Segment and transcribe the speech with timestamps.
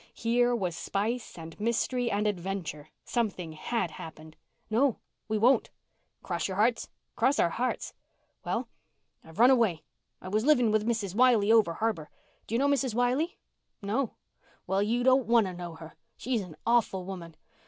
[0.15, 2.89] Here was spice and mystery and adventure.
[3.05, 4.35] Something had happened.
[4.67, 5.69] "No, we won't."
[6.23, 7.93] "Cross your hearts?" "Cross our hearts."
[8.43, 8.67] "Well,
[9.23, 9.83] I've run away.
[10.19, 11.13] I was living with Mrs.
[11.13, 12.09] Wiley over harbour.
[12.47, 12.95] Do you know Mrs.
[12.95, 13.37] Wiley?"
[13.79, 14.15] "No."
[14.65, 15.93] "Well, you don't want to know her.
[16.17, 17.35] She's an awful woman.